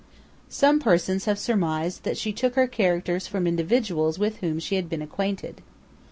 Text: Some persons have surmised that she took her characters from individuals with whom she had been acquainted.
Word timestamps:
Some 0.49 0.79
persons 0.79 1.25
have 1.25 1.37
surmised 1.37 2.05
that 2.05 2.17
she 2.17 2.33
took 2.33 2.55
her 2.55 2.65
characters 2.65 3.27
from 3.27 3.45
individuals 3.45 4.17
with 4.17 4.37
whom 4.37 4.57
she 4.59 4.75
had 4.75 4.89
been 4.89 5.03
acquainted. 5.03 5.61